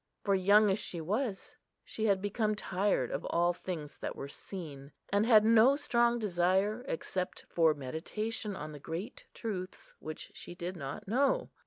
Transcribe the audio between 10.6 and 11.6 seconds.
not know.